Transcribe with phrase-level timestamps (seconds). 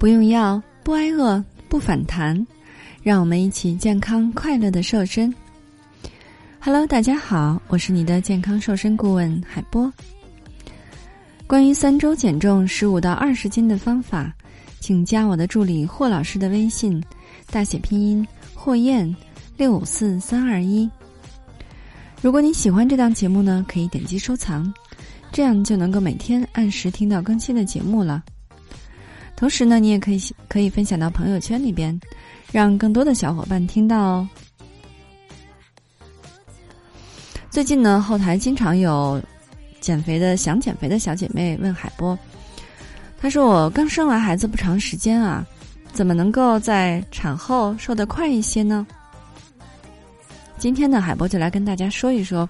[0.00, 2.46] 不用药，不挨饿，不反弹，
[3.02, 5.30] 让我们一起健康快乐的瘦身。
[6.58, 9.92] Hello，大家好，我是你的健康瘦身顾问海波。
[11.46, 14.34] 关于三周减重十五到二十斤的方法，
[14.78, 16.98] 请加我的助理霍老师的微信，
[17.50, 19.14] 大写拼音霍燕
[19.58, 20.88] 六五四三二一。
[22.22, 24.72] 如果你喜欢这档节目呢，可以点击收藏，
[25.30, 28.24] 这样就能够每天按时听到更新的节目了。
[29.40, 31.98] 同时呢，你也可以可以分享到朋友圈里边，
[32.52, 34.28] 让更多的小伙伴听到哦。
[37.48, 39.18] 最近呢，后台经常有
[39.80, 42.16] 减肥的想减肥的小姐妹问海波，
[43.18, 45.42] 她说：“我刚生完孩子不长时间啊，
[45.90, 48.86] 怎么能够在产后瘦得快一些呢？”
[50.58, 52.46] 今天呢，海波就来跟大家说一说，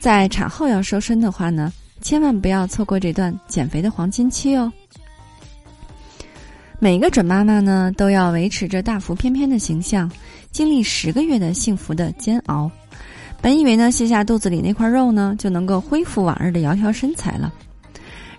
[0.00, 1.70] 在产后要瘦身的话呢，
[2.00, 4.72] 千万不要错过这段减肥的黄金期哦。
[6.80, 10.08] 每个准妈妈呢，都要维持着大腹翩翩的形象，
[10.52, 12.70] 经历十个月的幸福的煎熬。
[13.42, 17.52] 本以为呢，卸下肚子里那块肉呢，就能够恢复往日的窈窕身材了。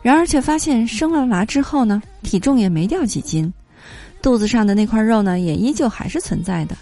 [0.02, 3.54] 然而，却发现生完娃之后呢，体重也没掉几斤，
[4.22, 6.78] 肚子上的那块肉呢，也依旧还是存在的。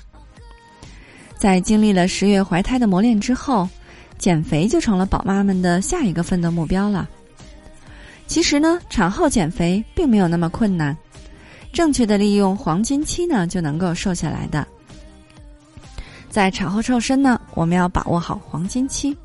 [1.35, 3.67] 在经历了十月怀胎的磨练之后，
[4.19, 7.09] 减肥就成了宝妈们的下一个奋斗目标了。
[8.27, 10.95] 其实呢，产后减肥并没有那么困难。
[11.71, 14.67] 正确的利用黄金期呢，就能够瘦下来的。
[16.29, 19.15] 在产后瘦身呢，我们要把握好黄金期。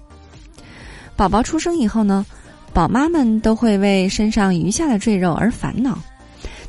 [1.16, 2.24] 宝宝出生以后呢，
[2.72, 5.98] 宝妈们都会为身上余下的赘肉而烦恼，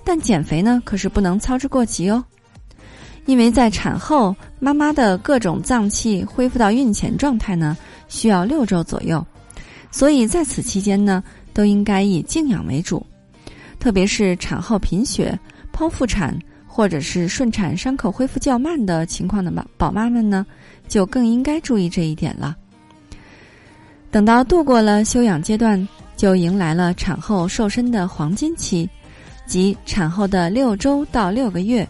[0.04, 2.24] 但减肥呢，可是不能操之过急哦。
[3.26, 7.78] 因为在产后，妈妈的各种脏器恢复到孕前状态呢，
[8.10, 9.26] 需要六周左右，
[9.92, 13.06] 所以在此期间呢，都应该以静养为主，
[13.80, 15.40] 特别是产后贫血。
[15.76, 20.46] 剖腹产或者是顺产伤口恢复较慢的情况的宝宝妈们呢，
[20.88, 22.56] 就更应该注意这一点了。
[24.10, 28.88] 等到度过了休养阶段，就迎来了产后瘦身的黄金期，
[29.48, 31.88] 即产后的六周到六个月。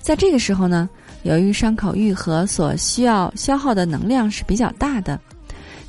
[0.00, 0.88] 在这个时候呢，
[1.24, 5.20] 由于伤口愈合所需要消耗的能量是比较大的，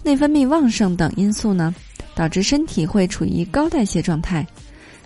[0.04, 1.74] 内分泌旺盛等因素呢，
[2.16, 4.46] 导致身体会处于高代谢状态。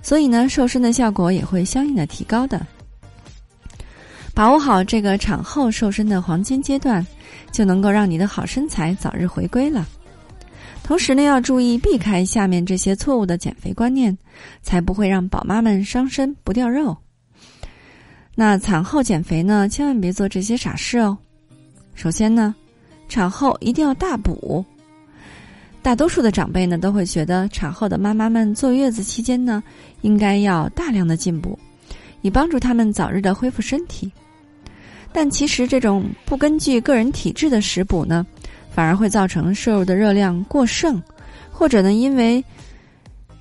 [0.01, 2.65] 所以呢，瘦身的效果也会相应的提高的。
[4.33, 7.05] 把握好这个产后瘦身的黄金阶段，
[7.51, 9.85] 就能够让你的好身材早日回归了。
[10.83, 14.17] 同时呢，要注意避开下面这些错误的减肥观念，
[14.61, 16.97] 才不会让宝妈们伤身不掉肉。
[18.33, 21.17] 那产后减肥呢，千万别做这些傻事哦。
[21.93, 22.55] 首先呢，
[23.09, 24.65] 产后一定要大补。
[25.83, 29.63] 大多数的长辈呢，都会觉得产后的妈妈们坐月子期间呢，
[30.01, 31.57] 应该要大量的进补，
[32.21, 34.11] 以帮助他们早日的恢复身体。
[35.11, 38.25] 但其实这种不根据个人体质的食补呢，
[38.69, 41.01] 反而会造成摄入的热量过剩，
[41.51, 42.43] 或者呢，因为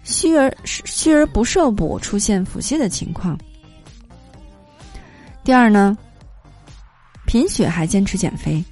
[0.02, 3.38] 虚而虚而不受补，出现腹泻的情况。
[5.44, 5.96] 第二呢，
[7.26, 8.64] 贫血还坚持减肥。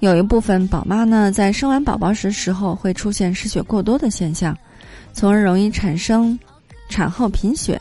[0.00, 4.56] 有一部分宝妈呢，在生完宝宝时时候会出现失血过多的现象，
[5.12, 6.38] 从而容易产生
[6.88, 7.80] 产后贫血。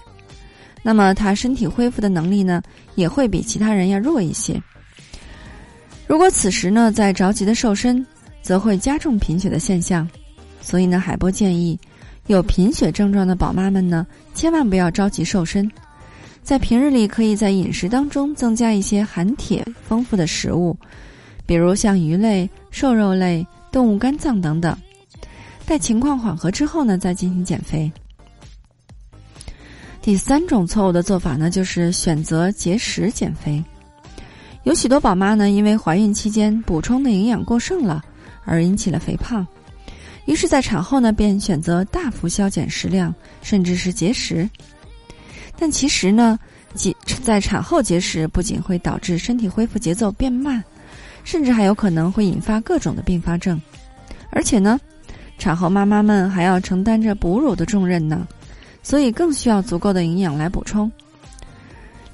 [0.81, 2.61] 那么，她身体恢复的能力呢，
[2.95, 4.59] 也会比其他人要弱一些。
[6.07, 8.03] 如果此时呢，在着急的瘦身，
[8.41, 10.09] 则会加重贫血的现象。
[10.59, 11.77] 所以呢，海波建议，
[12.25, 15.69] 有贫血症状的宝妈们呢，千万不要着急瘦身，
[16.41, 20.75] 在平日里可以在饮食当中增加一些含铁丰富的食物。
[21.47, 24.77] 比如像鱼类、瘦肉类、动物肝脏等等，
[25.65, 27.91] 待情况缓和之后呢，再进行减肥。
[30.01, 33.63] 第三种错误的做法呢，就是选择节食减肥。
[34.63, 38.03] 有许多宝妈呢，因为怀孕期间补充的营养过剩了，
[38.43, 39.47] 而引起了肥胖，
[40.25, 44.49] 于是，在产后呢，便选择大幅削减食量，甚至是节食。
[45.57, 46.37] 但其实呢，
[46.73, 46.93] 节
[47.23, 50.61] 在产后节食不仅会导致身体恢复节奏变慢。
[51.27, 53.61] 甚至还有可能会引发各种的并发症，
[54.29, 54.79] 而且呢，
[55.37, 58.25] 产后妈妈们还要承担着哺乳的重任呢，
[58.81, 60.89] 所以更需要足够的营养来补充。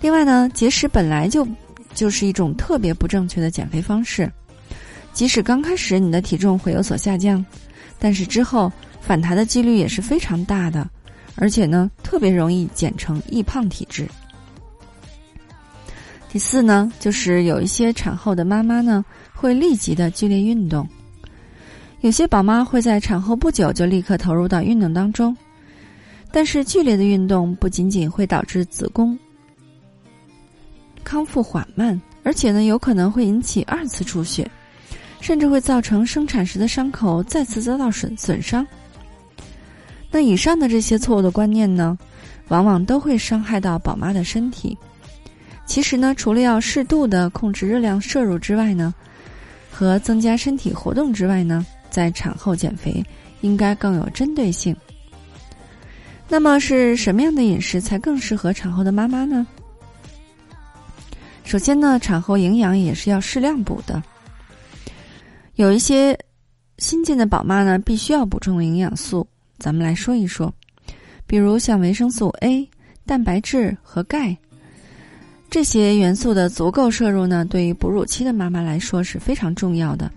[0.01, 1.47] 另外呢，节食本来就
[1.93, 4.27] 就是一种特别不正确的减肥方式，
[5.13, 7.45] 即使刚开始你的体重会有所下降，
[7.99, 10.89] 但是之后反弹的几率也是非常大的，
[11.35, 14.07] 而且呢，特别容易减成易胖体质。
[16.33, 20.89] 第四呢，就是有一些产后的妈妈呢，会立即的剧烈运动。
[22.01, 25.37] 有些宝妈会在产后不久就立刻投入到运动当中，
[26.31, 29.15] 但是剧烈的运动不仅仅会导致子宫
[31.03, 34.49] 康复缓慢，而且呢，有可能会引起二次出血，
[35.21, 38.65] 甚至会造成生产时的伤口再次遭到损损伤。
[40.09, 41.95] 那以上的这些错误的观念呢，
[42.47, 44.75] 往往都会伤害到宝妈的身体。
[45.65, 48.93] 其实呢，除了要适度的控制热量摄入之外呢，
[49.71, 53.03] 和增加身体活动之外呢，在产后减肥
[53.41, 54.75] 应该更有针对性。
[56.27, 59.45] 那么是什么样的饮食才更适合产后的妈妈呢？
[61.43, 64.01] 首先呢，产后营养也是要适量补的。
[65.55, 66.17] 有一些
[66.77, 69.27] 新进的宝妈呢，必须要补充营养素，
[69.57, 70.53] 咱们来说一说。
[71.25, 72.67] 比如像维生素 A、
[73.05, 74.35] 蛋白质和钙
[75.53, 80.11] 这些元素的足够摄入呢，对于哺乳期的妈妈来说是非常重要的。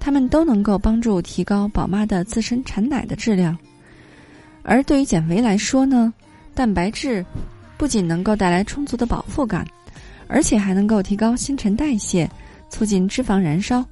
[0.00, 3.56] 它们都能够帮助提高宝妈的自身产奶的质量。
[4.64, 6.12] 而对于减肥来说呢，
[6.56, 7.24] 蛋白质
[7.76, 9.64] 不仅能够带来充足的饱腹感，
[10.26, 12.28] 而且还能够提高新陈代谢，
[12.68, 13.86] 促进脂肪燃烧。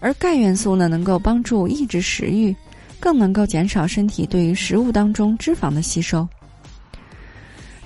[0.00, 2.54] 而钙元素呢，能够帮助抑制食欲，
[3.00, 6.28] 更能够减少身体对于食物当中脂肪的吸收。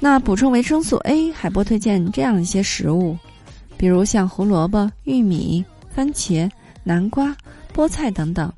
[0.05, 3.17] 那补充维生素 A，海波推荐这样一些食物，
[3.77, 5.65] 比如像胡萝卜、玉米、
[5.95, 6.51] 番茄、
[6.83, 7.37] 南瓜、
[7.73, 8.53] 菠菜等等。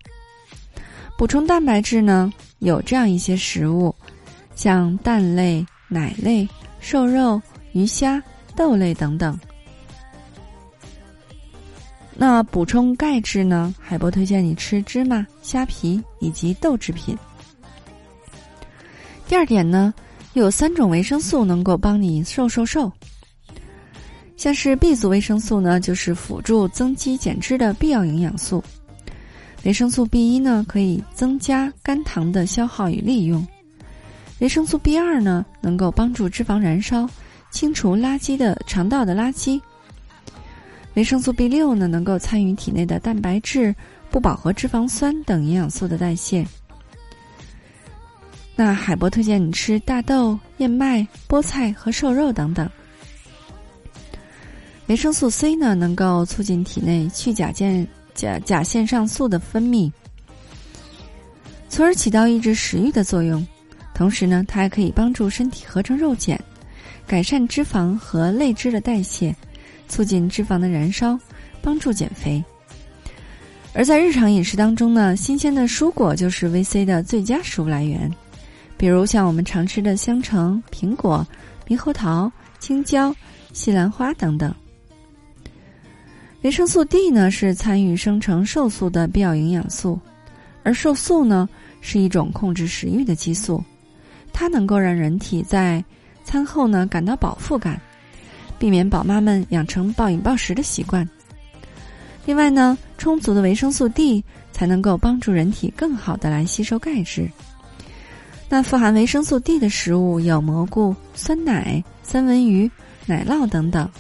[1.19, 2.32] 补充蛋白质呢？
[2.61, 3.94] 有这样一些食物，
[4.55, 6.49] 像蛋类、奶类、
[6.81, 7.43] 瘦肉、
[7.73, 8.23] 鱼虾、
[8.56, 9.38] 豆类等等。
[12.14, 13.75] 那补充钙质呢？
[13.79, 17.14] 海波推荐你吃芝麻、虾皮以及豆制品。
[19.29, 19.93] 第二点呢，
[20.35, 22.91] 有三种维生素能够帮你瘦瘦瘦，
[24.37, 28.63] 像是 B 族维生素呢，就是辅助增肌减脂的必要营养素。
[29.63, 33.41] 维生素 B 一呢，可以增加肝糖的消耗与利用；
[34.41, 37.09] 维生素 B 二呢，能够帮助脂肪燃烧，
[37.53, 39.61] 清除垃圾的肠道的垃圾；
[40.95, 43.73] 维生素 B 六呢，能够参与体内的蛋白质、
[44.11, 46.45] 不饱和脂肪酸等营养素的代谢。
[48.56, 52.69] 那海博推荐你吃大豆、燕麦、菠菜和瘦肉等等。
[54.87, 57.87] 维生素 C 呢，能够促进体内去甲健。
[58.15, 59.91] 甲甲腺上素的分泌，
[61.69, 63.45] 从而起到抑制食欲的作用。
[63.93, 66.41] 同时呢，它还可以帮助身体合成肉碱，
[67.09, 69.35] 改善脂肪和类脂的代谢，
[69.89, 71.19] 促进脂肪的燃烧，
[71.61, 72.41] 帮助减肥。
[73.73, 78.09] 而在日常饮食当中呢，新鲜的蔬果就是 VC 的最佳食物来源，
[78.85, 81.27] 比如像我们常吃的香橙、苹果、
[81.67, 83.17] 猕猴桃、青椒、
[83.55, 84.55] 西兰花等等。
[86.43, 89.99] 维生素 D 呢是参与生成瘦素的必要营养素，
[90.65, 91.49] 而瘦素呢
[91.81, 93.65] 是一种控制食欲的激素，
[94.35, 95.83] 它能够让人体在
[96.23, 97.81] 餐后呢感到饱腹感，
[98.59, 101.09] 避免宝妈们养成暴饮暴食的习惯。
[102.27, 104.23] 另外呢，充足的维生素 D
[104.53, 107.27] 才能够帮助人体更好的来吸收钙质。
[108.55, 112.71] 那富含维生素 D 的食物有蘑菇、酸奶、三文鱼、
[113.05, 113.91] 奶酪等等。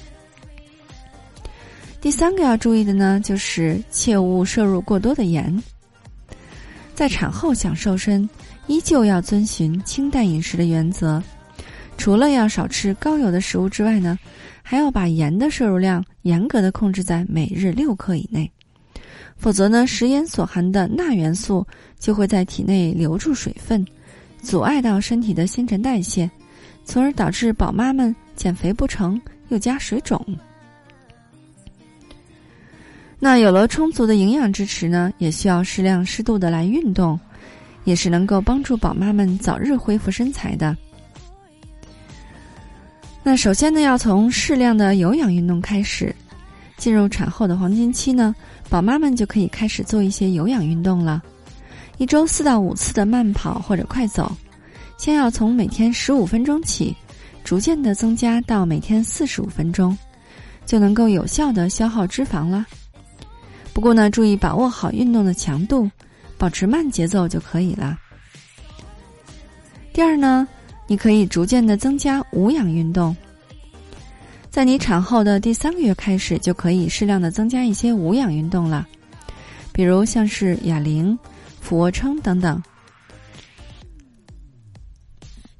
[2.00, 5.60] 第三个要注意的呢，就是切勿摄入过多的盐。
[6.94, 8.30] 在产后想瘦身，
[8.68, 11.20] 依旧要遵循清淡饮食的原则。
[11.98, 14.16] 除了要少吃高油的食物之外呢，
[14.62, 18.48] 还要把盐的摄入量严格的控制在每日六克以内。
[19.36, 21.66] 否则呢，食盐所含的钠元素
[21.98, 23.84] 就会在体内留住水分，
[24.44, 26.30] 阻碍到身体的新陈代谢，
[26.84, 30.22] 从而导致宝妈们减肥不成又加水肿。
[33.18, 37.18] 那有了充足的营养支持呢，也需要适量适度的来运动，
[37.84, 40.76] 也是能够帮助宝妈们早日恢复身材的。
[43.22, 46.14] 那首先呢，要从适量的有氧运动开始。
[46.76, 48.34] 进入产后的黄金期呢，
[48.68, 51.22] 宝妈们就可以开始做一些有氧运动了。
[51.96, 54.30] 一周四到五次的慢跑或者快走，
[54.96, 56.94] 先要从每天十五分钟起，
[57.44, 59.96] 逐渐的增加到每天四十五分钟，
[60.66, 62.66] 就能够有效的消耗脂肪了。
[63.72, 65.90] 不过呢，注意把握好运动的强度，
[66.36, 67.98] 保持慢节奏就可以了。
[69.92, 70.46] 第二呢，
[70.86, 73.16] 你可以逐渐的增加无氧运动，
[74.50, 78.86] 在你产后的第三个月开始，就可以适量的增加一些无氧运动了，
[79.72, 81.16] 比如像是哑铃、
[81.64, 82.62] 俯卧撑等等。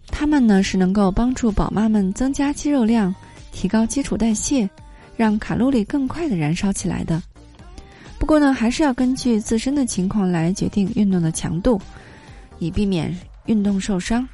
[0.08, 3.12] 它们呢是能够帮助宝妈们增加肌肉量，
[3.52, 4.68] 提高基础代谢，
[5.16, 7.22] 让卡路里更快的燃烧起来的。
[8.18, 11.80] 不过呢，还是要根据自身的情况来决定运动的强度，
[12.58, 14.28] 以避免运动受伤。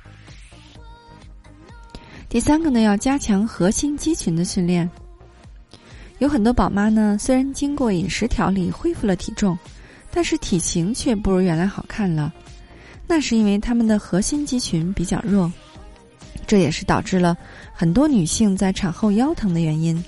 [2.28, 4.90] 第三个呢，要加强核心肌群的训练。
[6.18, 9.58] 有很多宝妈呢，虽然经过饮食调理恢复了体重，
[10.10, 12.32] 但是体型却不如原来好看了。
[13.06, 15.52] 那是因为她们的核心肌群比较弱，
[16.46, 17.36] 这也是导致了
[17.72, 20.02] 很多女性在产后腰疼的原因。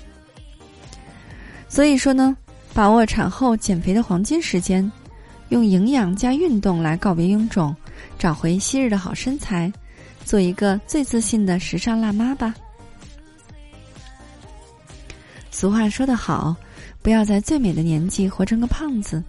[1.67, 2.35] 所以说呢，
[2.73, 4.89] 把握产后减肥的黄金时间，
[5.49, 7.75] 用营养加运动来告别臃肿，
[8.17, 9.71] 找回昔日的好身材。
[10.23, 12.53] 做一个最自信的时尚辣妈吧。
[15.51, 16.55] 俗话说得好，
[17.01, 19.21] 不要在最美的年纪活成个胖子。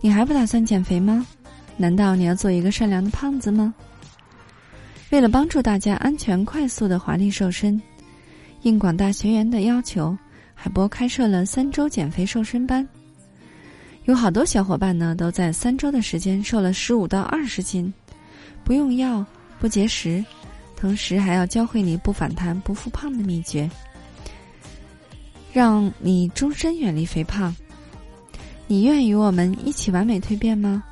[0.00, 1.26] 你还不打算减肥吗？
[1.76, 3.74] 难道你要做一个善良的胖子吗？
[5.10, 7.80] 为了帮助大家安全快速的华丽瘦身，
[8.62, 10.16] 应广大学员的要求，
[10.54, 12.86] 海波开设了三周减肥瘦身班。
[14.04, 17.92] 有好多小伙伴呢，都在三周的时间瘦了十五到二十斤，
[18.64, 19.24] 不用药。
[19.60, 20.24] 不节食，
[20.76, 23.68] 同时还要教会你不反弹、不复胖的秘诀，
[25.52, 27.52] 让你终身远离肥胖。
[28.70, 30.84] 你愿与我们一起完美蜕变吗？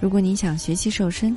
[0.00, 1.36] 如果你想学习瘦身，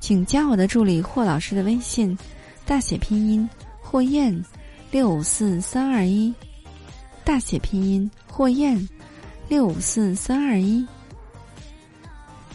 [0.00, 2.18] 请加我的助理霍老师的微信，
[2.66, 3.48] 大写拼音
[3.80, 4.44] 霍燕
[4.90, 6.34] 六五四三二一，
[7.22, 8.88] 大写拼音霍燕
[9.48, 10.84] 六五四三二一。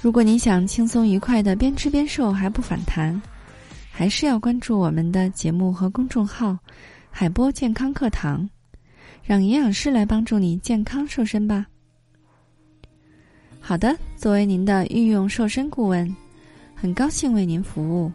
[0.01, 3.21] 如果你想轻松愉快的边吃边瘦还不反弹，
[3.89, 6.57] 还是要关注我们的节目和公众号
[7.09, 8.49] “海波健康课堂”，
[9.23, 11.67] 让营养师来帮助你健康瘦身吧。
[13.65, 16.13] 好的，作为您的御用瘦身顾问，
[16.75, 18.11] 很高兴为您服务。